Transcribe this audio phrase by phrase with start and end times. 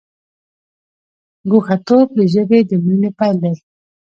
[1.49, 3.55] ګوښه توب د ژبې د مړینې پیل دی.